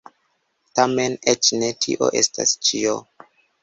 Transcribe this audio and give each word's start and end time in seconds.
Tamen 0.79 1.19
eĉ 1.35 1.53
ne 1.61 1.71
tio 1.87 2.11
estas 2.25 2.59
ĉio. 2.67 3.01